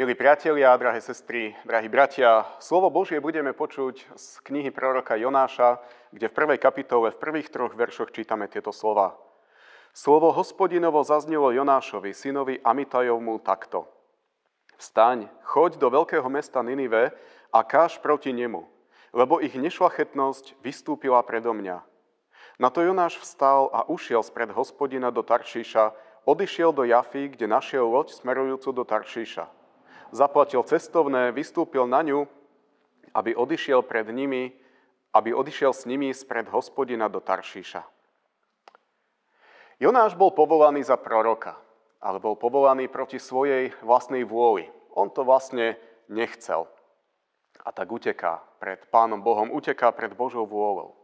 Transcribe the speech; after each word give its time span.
Milí 0.00 0.16
priatelia, 0.16 0.72
drahé 0.80 1.04
sestry, 1.04 1.52
drahí 1.68 1.84
bratia, 1.84 2.48
slovo 2.56 2.88
Božie 2.88 3.20
budeme 3.20 3.52
počuť 3.52 4.16
z 4.16 4.40
knihy 4.48 4.72
proroka 4.72 5.12
Jonáša, 5.12 5.76
kde 6.08 6.24
v 6.24 6.36
prvej 6.40 6.56
kapitole, 6.56 7.12
v 7.12 7.20
prvých 7.20 7.52
troch 7.52 7.76
veršoch 7.76 8.08
čítame 8.08 8.48
tieto 8.48 8.72
slova. 8.72 9.20
Slovo 9.92 10.32
hospodinovo 10.32 11.04
zaznelo 11.04 11.52
Jonášovi, 11.52 12.16
synovi 12.16 12.56
Amitajovmu 12.64 13.44
takto. 13.44 13.92
Vstaň, 14.80 15.28
choď 15.44 15.76
do 15.76 15.92
veľkého 15.92 16.32
mesta 16.32 16.64
Ninive 16.64 17.12
a 17.52 17.60
káž 17.60 18.00
proti 18.00 18.32
nemu, 18.32 18.64
lebo 19.12 19.36
ich 19.44 19.52
nešlachetnosť 19.52 20.64
vystúpila 20.64 21.20
predo 21.28 21.52
mňa. 21.52 21.84
Na 22.56 22.72
to 22.72 22.80
Jonáš 22.80 23.20
vstal 23.20 23.68
a 23.68 23.84
ušiel 23.84 24.24
spred 24.24 24.48
hospodina 24.56 25.12
do 25.12 25.20
Taršíša, 25.20 25.92
odišiel 26.24 26.72
do 26.72 26.88
Jafy, 26.88 27.36
kde 27.36 27.44
našiel 27.44 27.84
loď 27.84 28.16
smerujúcu 28.16 28.72
do 28.72 28.88
Taršíša 28.88 29.59
zaplatil 30.10 30.62
cestovné, 30.66 31.30
vystúpil 31.30 31.86
na 31.86 32.02
ňu, 32.02 32.26
aby 33.14 33.34
odišiel 33.34 33.82
pred 33.82 34.06
nimi, 34.10 34.54
aby 35.10 35.34
odišiel 35.34 35.74
s 35.74 35.86
nimi 35.86 36.14
spred 36.14 36.46
hospodina 36.50 37.10
do 37.10 37.18
Taršíša. 37.18 37.82
Jonáš 39.80 40.14
bol 40.14 40.30
povolaný 40.30 40.84
za 40.84 41.00
proroka, 41.00 41.56
ale 41.98 42.20
bol 42.20 42.36
povolaný 42.36 42.86
proti 42.86 43.16
svojej 43.16 43.72
vlastnej 43.80 44.28
vôli. 44.28 44.68
On 44.92 45.08
to 45.08 45.24
vlastne 45.24 45.74
nechcel. 46.06 46.68
A 47.64 47.72
tak 47.72 47.88
uteká 47.88 48.44
pred 48.60 48.84
Pánom 48.92 49.24
Bohom, 49.24 49.48
uteká 49.48 49.88
pred 49.92 50.12
Božou 50.12 50.44
vôľou. 50.44 50.96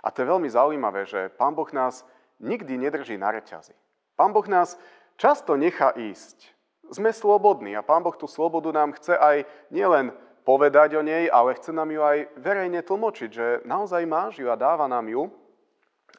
A 0.00 0.08
to 0.08 0.22
je 0.22 0.30
veľmi 0.30 0.48
zaujímavé, 0.48 1.04
že 1.04 1.34
Pán 1.34 1.52
Boh 1.52 1.68
nás 1.74 2.06
nikdy 2.40 2.78
nedrží 2.78 3.20
na 3.20 3.34
reťazi. 3.34 3.76
Pán 4.16 4.32
Boh 4.32 4.46
nás 4.48 4.80
často 5.20 5.58
nechá 5.58 5.92
ísť 5.92 6.59
sme 6.90 7.14
slobodní 7.14 7.78
a 7.78 7.86
Pán 7.86 8.02
Boh 8.02 8.14
tú 8.14 8.26
slobodu 8.26 8.74
nám 8.74 8.94
chce 8.98 9.14
aj 9.14 9.46
nielen 9.70 10.10
povedať 10.42 10.98
o 10.98 11.02
nej, 11.02 11.30
ale 11.30 11.54
chce 11.54 11.70
nám 11.70 11.90
ju 11.90 12.02
aj 12.02 12.26
verejne 12.36 12.82
tlmočiť, 12.82 13.30
že 13.30 13.46
naozaj 13.62 14.02
máš 14.08 14.42
ju 14.42 14.50
a 14.50 14.58
dáva 14.58 14.90
nám 14.90 15.06
ju, 15.06 15.30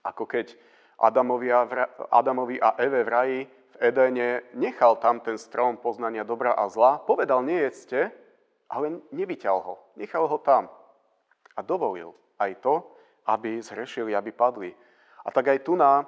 ako 0.01 0.23
keď 0.25 0.55
Adamovi 1.01 1.49
a, 2.61 2.69
Eve 2.77 3.01
v 3.03 3.09
raji 3.09 3.39
v 3.49 3.75
Edene 3.81 4.45
nechal 4.53 5.01
tam 5.01 5.17
ten 5.19 5.35
strom 5.41 5.81
poznania 5.81 6.21
dobra 6.21 6.53
a 6.53 6.69
zla, 6.69 7.01
povedal 7.01 7.41
nejedzte, 7.41 8.13
ale 8.69 9.01
nevyťal 9.09 9.57
ho, 9.57 9.75
nechal 9.97 10.29
ho 10.29 10.37
tam 10.37 10.69
a 11.57 11.59
dovolil 11.65 12.13
aj 12.37 12.61
to, 12.61 12.85
aby 13.25 13.59
zhrešili, 13.59 14.13
aby 14.13 14.29
padli. 14.31 14.71
A 15.25 15.29
tak 15.33 15.49
aj 15.49 15.59
tu 15.65 15.73
na 15.73 16.05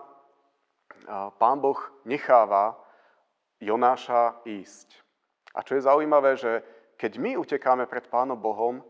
Pán 1.38 1.60
Boh 1.60 1.78
necháva 2.06 2.78
Jonáša 3.64 4.44
ísť. 4.44 5.00
A 5.54 5.62
čo 5.62 5.78
je 5.78 5.86
zaujímavé, 5.86 6.36
že 6.36 6.66
keď 6.98 7.20
my 7.20 7.32
utekáme 7.40 7.86
pred 7.86 8.06
Pánom 8.10 8.38
Bohom, 8.40 8.82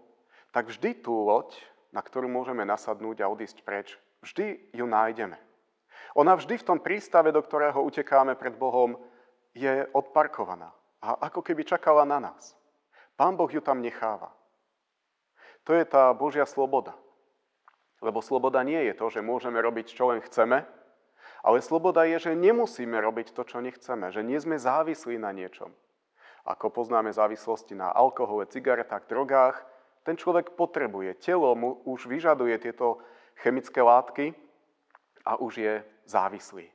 tak 0.53 0.69
vždy 0.69 1.01
tú 1.01 1.25
loď, 1.25 1.55
na 1.89 2.01
ktorú 2.01 2.29
môžeme 2.29 2.65
nasadnúť 2.65 3.25
a 3.25 3.29
odísť 3.29 3.65
preč, 3.65 3.97
vždy 4.21 4.73
ju 4.73 4.85
nájdeme. 4.85 5.37
Ona 6.13 6.37
vždy 6.37 6.61
v 6.61 6.67
tom 6.67 6.79
prístave, 6.79 7.33
do 7.33 7.41
ktorého 7.41 7.81
utekáme 7.81 8.37
pred 8.37 8.53
Bohom, 8.53 8.97
je 9.53 9.85
odparkovaná. 9.93 10.69
A 11.01 11.29
ako 11.29 11.41
keby 11.41 11.65
čakala 11.65 12.05
na 12.05 12.21
nás. 12.21 12.53
Pán 13.17 13.37
Boh 13.37 13.49
ju 13.49 13.61
tam 13.61 13.81
necháva. 13.81 14.33
To 15.63 15.73
je 15.73 15.85
tá 15.85 16.13
Božia 16.13 16.45
sloboda. 16.45 16.97
Lebo 18.03 18.19
sloboda 18.19 18.59
nie 18.67 18.79
je 18.91 18.93
to, 18.97 19.07
že 19.09 19.25
môžeme 19.25 19.57
robiť, 19.63 19.95
čo 19.95 20.11
len 20.11 20.19
chceme, 20.19 20.67
ale 21.43 21.59
sloboda 21.59 22.07
je, 22.07 22.31
že 22.31 22.39
nemusíme 22.39 22.95
robiť 22.95 23.35
to, 23.35 23.43
čo 23.43 23.59
nechceme, 23.59 24.07
že 24.15 24.23
nie 24.23 24.39
sme 24.39 24.55
závislí 24.55 25.19
na 25.19 25.35
niečom. 25.35 25.75
Ako 26.47 26.71
poznáme 26.71 27.11
závislosti 27.11 27.75
na 27.75 27.91
alkohole, 27.91 28.47
cigaretách, 28.47 29.07
drogách, 29.11 29.59
ten 30.07 30.15
človek 30.15 30.55
potrebuje, 30.55 31.19
telo 31.19 31.51
mu 31.55 31.83
už 31.87 32.07
vyžaduje 32.07 32.55
tieto 32.59 32.99
chemické 33.39 33.79
látky 33.79 34.35
a 35.23 35.39
už 35.39 35.53
je 35.59 35.73
závislý. 36.07 36.67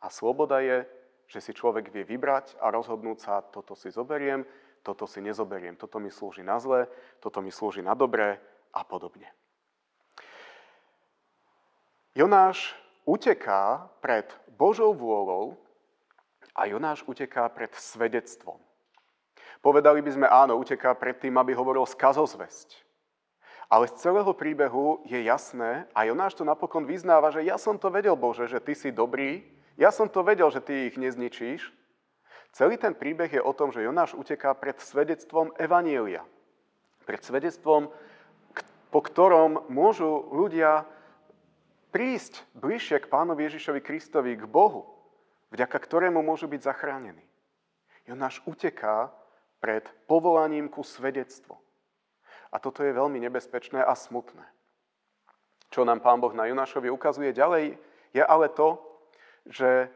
A 0.00 0.08
sloboda 0.08 0.60
je, 0.60 0.84
že 1.28 1.40
si 1.40 1.52
človek 1.56 1.88
vie 1.92 2.04
vybrať 2.04 2.56
a 2.60 2.72
rozhodnúť 2.72 3.18
sa, 3.20 3.44
toto 3.44 3.72
si 3.76 3.92
zoberiem, 3.92 4.44
toto 4.84 5.08
si 5.08 5.20
nezoberiem, 5.24 5.76
toto 5.76 6.00
mi 6.00 6.12
slúži 6.12 6.44
na 6.44 6.60
zlé, 6.60 6.88
toto 7.20 7.40
mi 7.40 7.52
slúži 7.52 7.80
na 7.80 7.96
dobré 7.96 8.40
a 8.72 8.82
podobne. 8.84 9.30
Jonáš 12.12 12.76
uteká 13.06 13.90
pred 13.98 14.26
Božou 14.54 14.94
vôľou 14.94 15.58
a 16.54 16.68
Jonáš 16.68 17.02
uteká 17.08 17.48
pred 17.48 17.72
svedectvom. 17.74 18.60
Povedali 19.62 20.02
by 20.02 20.10
sme 20.10 20.26
áno, 20.26 20.58
uteká 20.58 20.94
pred 20.98 21.18
tým, 21.22 21.38
aby 21.38 21.54
hovoril 21.54 21.86
skazozvesť. 21.86 22.82
Ale 23.72 23.88
z 23.88 24.04
celého 24.04 24.32
príbehu 24.36 25.00
je 25.08 25.16
jasné, 25.24 25.88
a 25.96 26.04
Jonáš 26.04 26.36
to 26.36 26.44
napokon 26.44 26.84
vyznáva, 26.84 27.32
že 27.32 27.46
ja 27.46 27.56
som 27.56 27.80
to 27.80 27.88
vedel, 27.88 28.18
Bože, 28.18 28.44
že 28.44 28.60
ty 28.60 28.76
si 28.76 28.92
dobrý, 28.92 29.40
ja 29.80 29.88
som 29.88 30.10
to 30.10 30.20
vedel, 30.20 30.52
že 30.52 30.60
ty 30.60 30.92
ich 30.92 31.00
nezničíš. 31.00 31.72
Celý 32.52 32.76
ten 32.76 32.92
príbeh 32.92 33.32
je 33.32 33.40
o 33.40 33.56
tom, 33.56 33.72
že 33.72 33.80
Jonáš 33.80 34.12
uteká 34.12 34.52
pred 34.52 34.76
svedectvom 34.76 35.56
Evanielia. 35.56 36.20
Pred 37.08 37.24
svedectvom, 37.24 37.88
po 38.92 39.00
ktorom 39.00 39.72
môžu 39.72 40.28
ľudia 40.28 40.84
prísť 41.92 42.42
bližšie 42.56 43.04
k 43.04 43.10
pánovi 43.12 43.46
Ježišovi 43.46 43.84
Kristovi, 43.84 44.32
k 44.34 44.48
Bohu, 44.48 44.88
vďaka 45.52 45.76
ktorému 45.76 46.24
môžu 46.24 46.48
byť 46.48 46.60
zachránení. 46.64 47.22
Jonáš 48.08 48.40
uteká 48.48 49.12
pred 49.60 49.86
povolaním 50.10 50.66
ku 50.66 50.82
svedectvu. 50.82 51.54
A 52.50 52.58
toto 52.58 52.82
je 52.82 52.96
veľmi 52.96 53.20
nebezpečné 53.22 53.84
a 53.84 53.94
smutné. 53.94 54.42
Čo 55.70 55.86
nám 55.86 56.02
pán 56.04 56.18
Boh 56.18 56.34
na 56.34 56.48
Jonášovi 56.48 56.90
ukazuje 56.90 57.32
ďalej, 57.32 57.78
je 58.12 58.22
ale 58.24 58.48
to, 58.52 58.76
že 59.48 59.88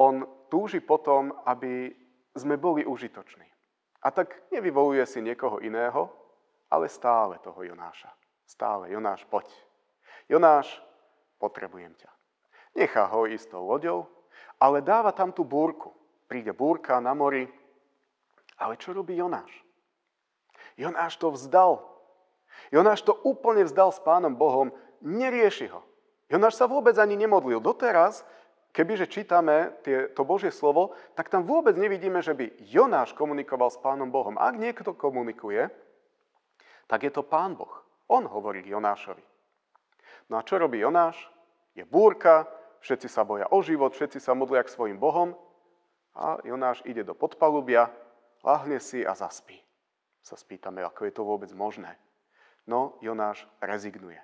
on 0.00 0.24
túži 0.48 0.80
potom, 0.80 1.34
aby 1.44 1.92
sme 2.32 2.56
boli 2.56 2.86
užitoční. 2.86 3.44
A 4.00 4.14
tak 4.14 4.48
nevyvoluje 4.54 5.02
si 5.04 5.18
niekoho 5.20 5.58
iného, 5.58 6.08
ale 6.70 6.88
stále 6.88 7.36
toho 7.42 7.66
Jonáša. 7.66 8.08
Stále, 8.46 8.94
Jonáš, 8.94 9.26
poď. 9.28 9.44
Jonáš, 10.30 10.80
potrebujem 11.38 11.94
ťa. 11.94 12.10
Nechá 12.76 13.08
ho 13.08 13.24
ísť 13.24 13.54
loďou, 13.54 14.06
ale 14.58 14.84
dáva 14.84 15.14
tam 15.14 15.32
tú 15.32 15.42
búrku. 15.42 15.94
Príde 16.28 16.52
búrka 16.52 17.00
na 17.00 17.16
mori, 17.16 17.48
ale 18.60 18.76
čo 18.76 18.92
robí 18.92 19.16
Jonáš? 19.16 19.48
Jonáš 20.76 21.16
to 21.16 21.32
vzdal. 21.32 21.80
Jonáš 22.68 23.00
to 23.06 23.16
úplne 23.24 23.64
vzdal 23.64 23.94
s 23.94 24.02
pánom 24.02 24.36
Bohom, 24.36 24.74
nerieši 25.00 25.72
ho. 25.72 25.80
Jonáš 26.28 26.60
sa 26.60 26.68
vôbec 26.68 26.92
ani 27.00 27.16
nemodlil. 27.16 27.64
Doteraz, 27.64 28.26
kebyže 28.76 29.08
čítame 29.08 29.72
tie, 29.80 30.12
to 30.12 30.22
Božie 30.28 30.52
slovo, 30.52 30.92
tak 31.16 31.32
tam 31.32 31.48
vôbec 31.48 31.72
nevidíme, 31.78 32.20
že 32.20 32.36
by 32.36 32.60
Jonáš 32.68 33.16
komunikoval 33.16 33.72
s 33.72 33.80
pánom 33.80 34.12
Bohom. 34.12 34.36
Ak 34.36 34.60
niekto 34.60 34.92
komunikuje, 34.92 35.72
tak 36.84 37.08
je 37.08 37.12
to 37.14 37.24
pán 37.24 37.56
Boh. 37.56 37.72
On 38.12 38.24
hovorí 38.28 38.64
Jonášovi. 38.64 39.27
No 40.28 40.36
a 40.36 40.44
čo 40.44 40.60
robí 40.60 40.80
Jonáš? 40.84 41.16
Je 41.72 41.84
búrka, 41.88 42.44
všetci 42.84 43.08
sa 43.08 43.24
boja 43.24 43.48
o 43.48 43.58
život, 43.64 43.96
všetci 43.96 44.20
sa 44.20 44.36
modlia 44.36 44.64
k 44.64 44.72
svojim 44.72 45.00
bohom 45.00 45.32
a 46.12 46.36
Jonáš 46.44 46.84
ide 46.84 47.06
do 47.06 47.16
podpalubia, 47.16 47.88
lahne 48.44 48.78
si 48.82 49.02
a 49.06 49.16
zaspí. 49.16 49.56
Sa 50.20 50.36
spýtame, 50.36 50.84
ako 50.84 51.08
je 51.08 51.12
to 51.14 51.22
vôbec 51.24 51.48
možné. 51.56 51.96
No, 52.68 53.00
Jonáš 53.00 53.48
rezignuje. 53.64 54.20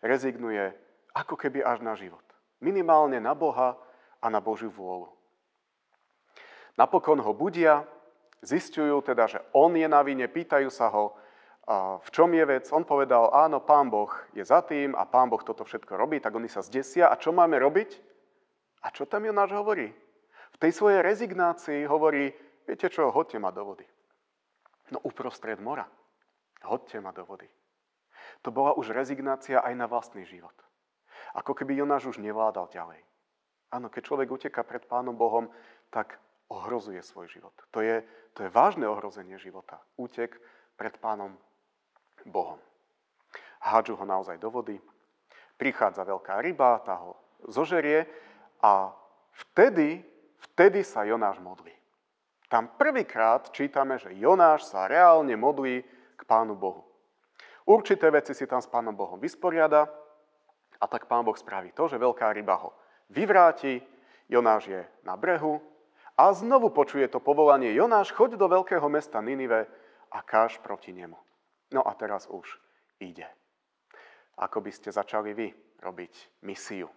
Rezignuje 0.00 0.72
ako 1.12 1.36
keby 1.36 1.60
až 1.60 1.84
na 1.84 1.92
život. 1.92 2.24
Minimálne 2.64 3.20
na 3.20 3.36
Boha 3.36 3.76
a 4.24 4.26
na 4.32 4.40
Božiu 4.40 4.72
vôľu. 4.72 5.12
Napokon 6.80 7.20
ho 7.20 7.32
budia, 7.36 7.84
zistujú 8.42 9.04
teda, 9.04 9.28
že 9.28 9.38
on 9.52 9.76
je 9.76 9.86
na 9.86 10.00
vine, 10.00 10.24
pýtajú 10.26 10.72
sa 10.72 10.90
ho, 10.90 11.14
a 11.64 11.96
v 11.96 12.08
čom 12.12 12.28
je 12.28 12.44
vec? 12.44 12.68
On 12.76 12.84
povedal, 12.84 13.32
áno, 13.32 13.64
pán 13.64 13.88
Boh 13.88 14.12
je 14.36 14.44
za 14.44 14.60
tým 14.60 14.92
a 14.92 15.08
pán 15.08 15.32
Boh 15.32 15.40
toto 15.40 15.64
všetko 15.64 15.96
robí, 15.96 16.20
tak 16.20 16.36
oni 16.36 16.48
sa 16.48 16.60
zdesia. 16.60 17.08
A 17.08 17.16
čo 17.16 17.32
máme 17.32 17.56
robiť? 17.56 17.96
A 18.84 18.92
čo 18.92 19.08
tam 19.08 19.24
Jonáš 19.24 19.56
hovorí? 19.56 19.88
V 20.52 20.60
tej 20.60 20.76
svojej 20.76 21.00
rezignácii 21.00 21.88
hovorí, 21.88 22.28
viete 22.68 22.92
čo, 22.92 23.08
hoďte 23.08 23.40
ma 23.40 23.48
do 23.48 23.64
vody. 23.64 23.88
No 24.92 25.00
uprostred 25.08 25.56
mora. 25.56 25.88
Hoďte 26.68 27.00
ma 27.00 27.16
do 27.16 27.24
vody. 27.24 27.48
To 28.44 28.52
bola 28.52 28.76
už 28.76 28.92
rezignácia 28.92 29.64
aj 29.64 29.72
na 29.72 29.88
vlastný 29.88 30.28
život. 30.28 30.52
Ako 31.32 31.56
keby 31.56 31.80
Jonáš 31.80 32.12
už 32.12 32.20
nevládal 32.20 32.68
ďalej. 32.68 33.00
Áno, 33.72 33.88
keď 33.88 34.02
človek 34.04 34.28
uteká 34.28 34.60
pred 34.68 34.84
Pánom 34.84 35.16
Bohom, 35.16 35.48
tak 35.88 36.20
ohrozuje 36.52 37.00
svoj 37.00 37.26
život. 37.32 37.56
To 37.72 37.80
je, 37.80 38.04
to 38.36 38.44
je 38.44 38.52
vážne 38.52 38.84
ohrozenie 38.84 39.40
života. 39.40 39.80
Útek 39.96 40.36
pred 40.76 40.94
Pánom 41.00 41.34
Bohom. 42.28 42.60
Hádžu 43.64 43.96
ho 43.96 44.04
naozaj 44.04 44.36
do 44.36 44.52
vody, 44.52 44.76
prichádza 45.56 46.04
veľká 46.04 46.40
ryba, 46.44 46.82
tá 46.84 47.00
ho 47.00 47.16
zožerie 47.48 48.04
a 48.60 48.92
vtedy, 49.32 50.04
vtedy 50.52 50.84
sa 50.84 51.04
Jonáš 51.08 51.40
modlí. 51.40 51.72
Tam 52.52 52.68
prvýkrát 52.76 53.48
čítame, 53.50 53.96
že 53.96 54.12
Jonáš 54.14 54.68
sa 54.68 54.84
reálne 54.84 55.32
modlí 55.34 55.82
k 56.14 56.22
Pánu 56.28 56.54
Bohu. 56.54 56.84
Určité 57.64 58.12
veci 58.12 58.36
si 58.36 58.44
tam 58.44 58.60
s 58.60 58.68
Pánom 58.68 58.92
Bohom 58.92 59.16
vysporiada 59.16 59.88
a 60.76 60.84
tak 60.84 61.08
Pán 61.08 61.24
Boh 61.24 61.36
spraví 61.36 61.72
to, 61.72 61.88
že 61.88 61.96
veľká 61.96 62.28
ryba 62.36 62.60
ho 62.60 62.76
vyvráti, 63.08 63.80
Jonáš 64.28 64.68
je 64.68 64.80
na 65.04 65.16
brehu 65.16 65.60
a 66.16 66.32
znovu 66.32 66.68
počuje 66.70 67.08
to 67.08 67.20
povolanie 67.20 67.72
Jonáš, 67.72 68.12
choď 68.12 68.36
do 68.36 68.46
veľkého 68.48 68.84
mesta 68.92 69.20
Ninive 69.24 69.64
a 70.12 70.20
káž 70.20 70.60
proti 70.60 70.92
nemu. 70.92 71.16
No 71.72 71.80
a 71.86 71.92
teraz 71.96 72.28
už 72.28 72.44
ide. 73.00 73.24
Ako 74.36 74.60
by 74.60 74.70
ste 74.74 74.90
začali 74.90 75.32
vy 75.32 75.48
robiť 75.80 76.42
misiu? 76.42 76.90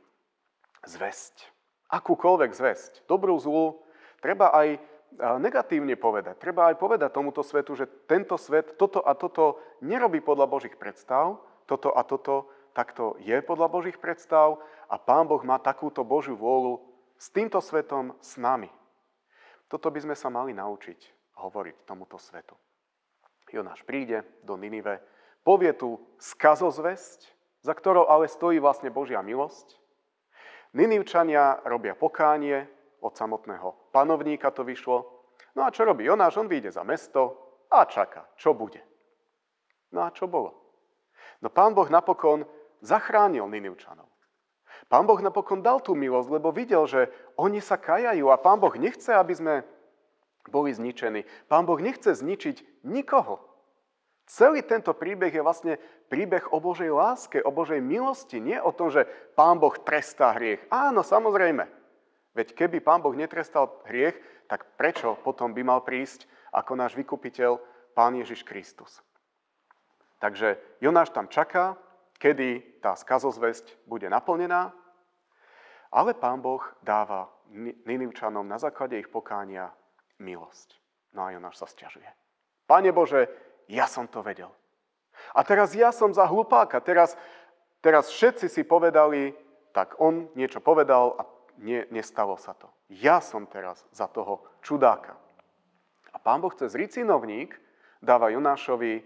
Zväzť. 0.84 1.48
Akúkoľvek 1.94 2.52
zväzť. 2.52 2.92
Dobrú, 3.08 3.38
zlú. 3.40 3.80
Treba 4.20 4.52
aj 4.52 4.82
negatívne 5.40 5.96
povedať. 5.96 6.36
Treba 6.38 6.68
aj 6.68 6.76
povedať 6.76 7.10
tomuto 7.14 7.42
svetu, 7.46 7.78
že 7.78 7.88
tento 8.10 8.36
svet 8.36 8.76
toto 8.76 9.00
a 9.00 9.16
toto 9.16 9.62
nerobí 9.80 10.20
podľa 10.20 10.50
Božích 10.50 10.76
predstav, 10.76 11.40
toto 11.64 11.96
a 11.96 12.04
toto 12.04 12.52
takto 12.76 13.18
je 13.24 13.34
podľa 13.42 13.68
Božích 13.72 13.98
predstav 13.98 14.62
a 14.92 14.96
Pán 15.02 15.26
Boh 15.26 15.42
má 15.42 15.58
takúto 15.58 16.06
Božiu 16.06 16.38
vôľu 16.38 16.84
s 17.18 17.34
týmto 17.34 17.58
svetom, 17.58 18.14
s 18.22 18.38
nami. 18.38 18.70
Toto 19.66 19.90
by 19.90 20.00
sme 20.06 20.16
sa 20.16 20.30
mali 20.30 20.54
naučiť 20.54 21.34
hovoriť 21.42 21.76
tomuto 21.90 22.22
svetu. 22.22 22.54
Jonáš 23.52 23.84
príde 23.88 24.28
do 24.44 24.60
Ninive, 24.60 25.00
povie 25.44 25.72
tu 25.72 26.00
skazozvesť, 26.20 27.32
za 27.64 27.74
ktorou 27.74 28.08
ale 28.08 28.28
stojí 28.28 28.60
vlastne 28.60 28.92
Božia 28.92 29.24
milosť. 29.24 29.80
Ninivčania 30.76 31.64
robia 31.64 31.96
pokánie, 31.96 32.68
od 33.02 33.14
samotného 33.14 33.94
panovníka 33.94 34.50
to 34.52 34.66
vyšlo. 34.66 35.06
No 35.54 35.66
a 35.66 35.74
čo 35.74 35.86
robí 35.86 36.06
Jonáš? 36.06 36.38
On 36.38 36.50
vyjde 36.50 36.74
za 36.74 36.84
mesto 36.84 37.38
a 37.70 37.86
čaká, 37.86 38.26
čo 38.38 38.58
bude. 38.58 38.82
No 39.94 40.04
a 40.04 40.10
čo 40.10 40.26
bolo? 40.26 40.54
No 41.42 41.54
pán 41.54 41.78
Boh 41.78 41.88
napokon 41.88 42.46
zachránil 42.82 43.46
Ninivčanov. 43.48 44.10
Pán 44.88 45.06
Boh 45.10 45.20
napokon 45.20 45.62
dal 45.62 45.82
tú 45.82 45.98
milosť, 45.98 46.30
lebo 46.30 46.54
videl, 46.54 46.86
že 46.86 47.10
oni 47.36 47.60
sa 47.60 47.76
kajajú 47.78 48.30
a 48.30 48.40
pán 48.40 48.62
Boh 48.62 48.74
nechce, 48.78 49.10
aby 49.12 49.34
sme 49.34 49.54
boli 50.50 50.74
zničení. 50.74 51.24
Pán 51.52 51.68
Boh 51.68 51.80
nechce 51.80 52.16
zničiť 52.16 52.86
nikoho. 52.88 53.44
Celý 54.28 54.60
tento 54.60 54.92
príbeh 54.92 55.32
je 55.32 55.40
vlastne 55.40 55.80
príbeh 56.12 56.52
o 56.52 56.60
Božej 56.60 56.92
láske, 56.92 57.40
o 57.40 57.52
Božej 57.52 57.80
milosti, 57.80 58.44
nie 58.44 58.60
o 58.60 58.76
tom, 58.76 58.92
že 58.92 59.08
Pán 59.40 59.56
Boh 59.56 59.72
trestá 59.80 60.36
hriech. 60.36 60.68
Áno, 60.68 61.00
samozrejme. 61.00 61.64
Veď 62.36 62.54
keby 62.54 62.84
Pán 62.84 63.00
Boh 63.00 63.16
netrestal 63.16 63.72
hriech, 63.88 64.20
tak 64.52 64.76
prečo 64.76 65.16
potom 65.24 65.56
by 65.56 65.64
mal 65.64 65.80
prísť 65.84 66.28
ako 66.52 66.76
náš 66.76 67.00
vykupiteľ 67.00 67.60
Pán 67.96 68.20
Ježiš 68.20 68.44
Kristus? 68.44 69.00
Takže 70.20 70.60
Jonáš 70.82 71.14
tam 71.14 71.32
čaká, 71.32 71.78
kedy 72.18 72.82
tá 72.82 72.98
skazozvesť 72.98 73.78
bude 73.86 74.10
naplnená, 74.10 74.74
ale 75.94 76.12
pán 76.18 76.42
Boh 76.44 76.62
dáva 76.84 77.32
Ninivčanom 77.88 78.44
na 78.44 78.60
základe 78.60 79.00
ich 79.00 79.08
pokánia 79.08 79.72
milosť. 80.20 80.78
No 81.14 81.26
a 81.26 81.34
Jonáš 81.34 81.62
sa 81.62 81.68
stiažuje. 81.68 82.08
Pane 82.68 82.92
Bože, 82.92 83.32
ja 83.72 83.88
som 83.88 84.06
to 84.06 84.22
vedel. 84.22 84.52
A 85.34 85.42
teraz 85.42 85.74
ja 85.74 85.90
som 85.90 86.14
za 86.14 86.28
hlupáka. 86.30 86.78
Teraz, 86.84 87.18
teraz 87.82 88.12
všetci 88.12 88.48
si 88.52 88.62
povedali, 88.62 89.34
tak 89.74 89.98
on 89.98 90.30
niečo 90.38 90.62
povedal 90.62 91.18
a 91.18 91.24
nie, 91.58 91.86
nestalo 91.90 92.38
sa 92.38 92.54
to. 92.54 92.70
Ja 92.94 93.18
som 93.18 93.50
teraz 93.50 93.82
za 93.90 94.06
toho 94.06 94.46
čudáka. 94.62 95.18
A 96.14 96.18
pán 96.22 96.42
Boh 96.42 96.54
cez 96.54 96.78
ricinovník 96.78 97.58
dáva 97.98 98.30
Jonášovi 98.30 99.02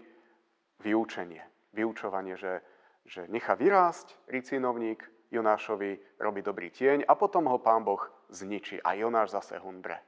vyučenie. 0.84 1.40
Vyučovanie, 1.72 2.36
že 2.36 2.60
že 3.06 3.26
nechá 3.26 3.54
vyrásť 3.54 4.14
ricinovník, 4.30 5.02
Jonášovi 5.32 6.20
robí 6.20 6.44
dobrý 6.44 6.68
tieň 6.68 7.08
a 7.08 7.16
potom 7.16 7.48
ho 7.48 7.56
pán 7.58 7.82
Boh 7.82 8.04
zničí. 8.28 8.84
A 8.84 8.92
Jonáš 8.94 9.32
zase 9.32 9.56
hundre. 9.58 9.98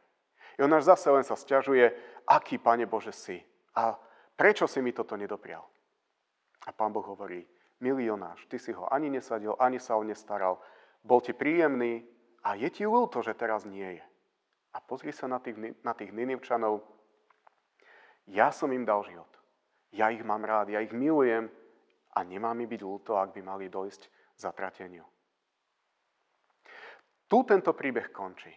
Jonáš 0.59 0.87
zase 0.91 1.11
len 1.11 1.27
sa 1.27 1.35
stiažuje, 1.35 1.91
aký, 2.29 2.59
pane 2.59 2.87
Bože, 2.87 3.11
si. 3.11 3.43
A 3.75 3.99
prečo 4.39 4.71
si 4.71 4.79
mi 4.79 4.95
toto 4.95 5.19
nedoprial? 5.19 5.67
A 6.65 6.71
pán 6.73 6.95
Boh 6.95 7.05
hovorí, 7.05 7.43
milý 7.83 8.09
Jonáš, 8.09 8.47
ty 8.47 8.59
si 8.59 8.71
ho 8.73 8.87
ani 8.89 9.11
nesadil, 9.11 9.59
ani 9.59 9.83
sa 9.83 9.99
o 9.99 10.03
nestaral. 10.07 10.63
Bol 11.03 11.21
ti 11.21 11.35
príjemný 11.35 12.07
a 12.47 12.55
je 12.55 12.71
ti 12.71 12.87
ľúto, 12.87 13.21
že 13.21 13.35
teraz 13.35 13.67
nie 13.67 14.01
je. 14.01 14.05
A 14.75 14.81
pozri 14.81 15.11
sa 15.11 15.27
na 15.27 15.43
tých, 15.43 15.59
na 15.85 15.93
tých 15.95 16.11
Ninivčanov. 16.11 16.83
Ja 18.31 18.51
som 18.51 18.73
im 18.73 18.87
dal 18.89 19.05
život. 19.05 19.31
Ja 19.95 20.11
ich 20.11 20.25
mám 20.25 20.43
rád, 20.43 20.75
ja 20.75 20.83
ich 20.83 20.91
milujem, 20.91 21.47
a 22.15 22.23
nemá 22.23 22.55
mi 22.55 22.71
byť 22.71 22.81
ľúto, 22.81 23.19
ak 23.19 23.35
by 23.35 23.43
mali 23.43 23.67
dojsť 23.67 24.07
zatrateniu. 24.39 25.03
Tu 27.27 27.39
tento 27.43 27.75
príbeh 27.75 28.15
končí. 28.15 28.55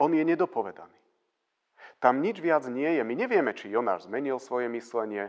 On 0.00 0.08
je 0.08 0.24
nedopovedaný. 0.24 0.96
Tam 2.00 2.24
nič 2.24 2.40
viac 2.40 2.64
nie 2.72 2.96
je. 2.96 3.04
My 3.04 3.12
nevieme, 3.12 3.52
či 3.52 3.68
Jonáš 3.68 4.08
zmenil 4.08 4.40
svoje 4.40 4.72
myslenie. 4.72 5.28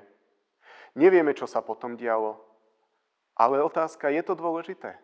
Nevieme, 0.95 1.35
čo 1.35 1.43
sa 1.43 1.59
potom 1.59 1.99
dialo. 1.99 2.39
Ale 3.35 3.59
otázka, 3.59 4.07
je 4.07 4.23
to 4.23 4.39
dôležité? 4.39 4.95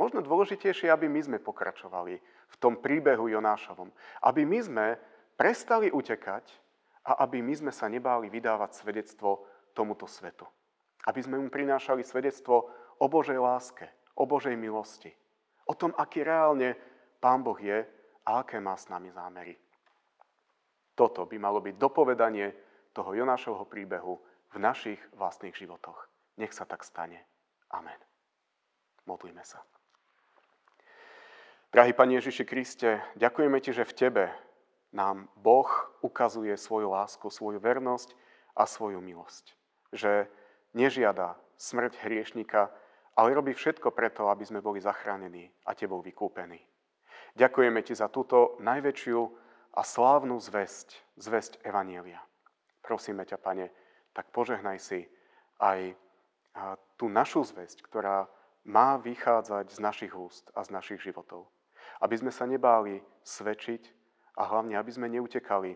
Možno 0.00 0.24
dôležitejšie, 0.24 0.88
aby 0.88 1.06
my 1.06 1.20
sme 1.20 1.38
pokračovali 1.38 2.16
v 2.24 2.56
tom 2.56 2.80
príbehu 2.80 3.28
Jonášovom. 3.28 3.92
Aby 4.24 4.48
my 4.48 4.58
sme 4.64 4.86
prestali 5.36 5.92
utekať 5.92 6.48
a 7.04 7.28
aby 7.28 7.44
my 7.44 7.52
sme 7.52 7.72
sa 7.72 7.86
nebáli 7.92 8.32
vydávať 8.32 8.80
svedectvo 8.80 9.44
tomuto 9.76 10.08
svetu. 10.08 10.48
Aby 11.04 11.20
sme 11.20 11.36
mu 11.36 11.52
prinášali 11.52 12.00
svedectvo 12.00 12.72
o 12.96 13.06
Božej 13.06 13.36
láske, 13.36 13.84
o 14.16 14.24
Božej 14.24 14.56
milosti. 14.56 15.12
O 15.68 15.76
tom, 15.76 15.92
aký 16.00 16.24
reálne 16.24 16.72
Pán 17.20 17.44
Boh 17.44 17.56
je 17.60 17.84
a 18.26 18.40
aké 18.40 18.60
má 18.60 18.76
s 18.76 18.88
nami 18.88 19.12
zámery. 19.12 19.56
Toto 20.94 21.26
by 21.26 21.36
malo 21.38 21.58
byť 21.60 21.74
dopovedanie 21.74 22.46
toho 22.94 23.12
Jonášovho 23.12 23.66
príbehu 23.66 24.22
v 24.54 24.56
našich 24.62 25.00
vlastných 25.18 25.54
životoch. 25.54 26.06
Nech 26.38 26.54
sa 26.54 26.62
tak 26.64 26.86
stane. 26.86 27.18
Amen. 27.74 27.98
Modlíme 29.06 29.42
sa. 29.42 29.58
Drahý 31.74 31.90
Pane 31.90 32.22
Ježiši 32.22 32.44
Kriste, 32.46 33.02
ďakujeme 33.18 33.58
Ti, 33.58 33.74
že 33.74 33.84
v 33.84 33.96
Tebe 33.98 34.24
nám 34.94 35.26
Boh 35.34 35.66
ukazuje 36.06 36.54
svoju 36.54 36.94
lásku, 36.94 37.26
svoju 37.26 37.58
vernosť 37.58 38.14
a 38.54 38.62
svoju 38.62 39.02
milosť. 39.02 39.58
Že 39.90 40.30
nežiada 40.78 41.34
smrť 41.58 41.98
hriešnika, 42.06 42.70
ale 43.18 43.34
robí 43.34 43.50
všetko 43.54 43.90
preto, 43.90 44.30
aby 44.30 44.46
sme 44.46 44.62
boli 44.62 44.78
zachránení 44.78 45.50
a 45.66 45.74
tebou 45.74 45.98
vykúpení. 45.98 46.62
Ďakujeme 47.34 47.82
ti 47.82 47.98
za 47.98 48.06
túto 48.06 48.54
najväčšiu 48.62 49.20
a 49.74 49.82
slávnu 49.82 50.38
zväzť, 50.38 51.18
zväzť 51.18 51.66
Evanielia. 51.66 52.22
Prosíme 52.78 53.26
ťa, 53.26 53.42
pane, 53.42 53.74
tak 54.14 54.30
požehnaj 54.30 54.78
si 54.78 55.02
aj 55.58 55.98
tú 56.94 57.10
našu 57.10 57.42
zväzť, 57.42 57.82
ktorá 57.82 58.30
má 58.70 58.96
vychádzať 59.02 59.66
z 59.74 59.78
našich 59.82 60.12
úst 60.14 60.54
a 60.54 60.62
z 60.62 60.70
našich 60.70 61.02
životov. 61.02 61.50
Aby 61.98 62.22
sme 62.22 62.30
sa 62.30 62.46
nebáli 62.46 63.02
svedčiť 63.26 63.82
a 64.38 64.46
hlavne, 64.46 64.78
aby 64.78 64.90
sme 64.94 65.10
neutekali 65.10 65.74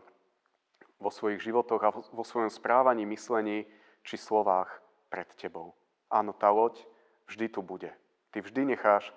vo 1.02 1.10
svojich 1.10 1.42
životoch 1.42 1.82
a 1.82 1.90
vo 1.90 2.22
svojom 2.22 2.54
správaní, 2.54 3.02
myslení 3.06 3.66
či 4.06 4.14
slovách 4.14 4.70
pred 5.10 5.26
tebou. 5.34 5.74
Áno, 6.06 6.30
tá 6.30 6.54
loď 6.54 6.78
vždy 7.26 7.50
tu 7.50 7.66
bude. 7.66 7.90
Ty 8.30 8.46
vždy 8.46 8.78
necháš 8.78 9.10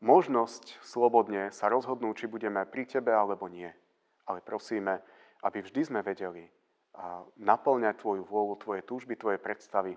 možnosť 0.00 0.80
slobodne 0.84 1.52
sa 1.52 1.68
rozhodnúť, 1.68 2.24
či 2.24 2.26
budeme 2.26 2.64
pri 2.68 2.84
tebe 2.88 3.12
alebo 3.14 3.48
nie. 3.48 3.68
Ale 4.26 4.42
prosíme, 4.42 5.00
aby 5.46 5.62
vždy 5.62 5.80
sme 5.86 6.00
vedeli 6.02 6.44
naplňať 7.38 8.00
tvoju 8.00 8.24
vôľu, 8.24 8.54
tvoje 8.56 8.82
túžby, 8.82 9.20
tvoje 9.20 9.36
predstavy, 9.36 9.92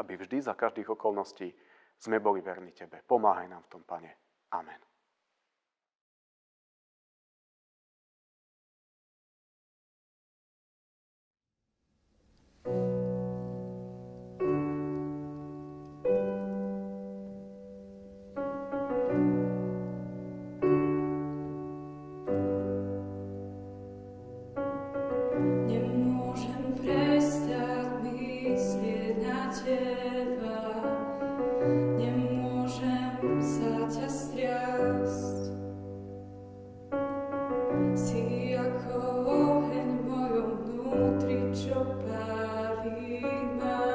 aby 0.00 0.12
vždy 0.16 0.40
za 0.40 0.56
každých 0.56 0.96
okolností 0.96 1.52
sme 2.00 2.20
boli 2.20 2.40
verní 2.40 2.72
tebe. 2.72 3.04
Pomáhaj 3.04 3.48
nám 3.48 3.64
v 3.68 3.70
tom, 3.72 3.82
pane. 3.84 4.16
Amen. 4.52 4.80
Amen. 42.86 43.85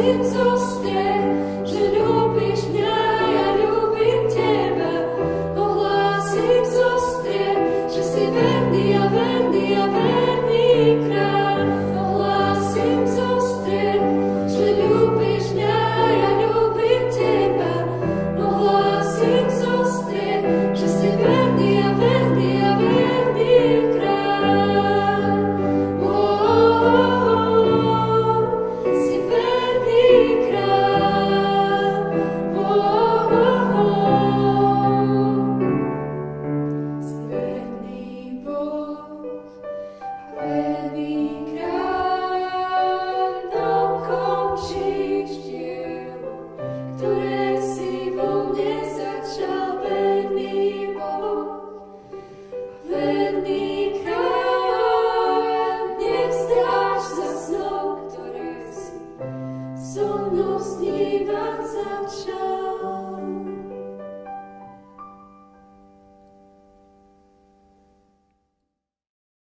tym, 0.00 0.24
że. 0.24 2.19